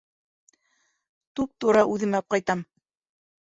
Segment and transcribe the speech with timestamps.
[1.41, 2.65] Туп- тура үҙемә апҡайтам.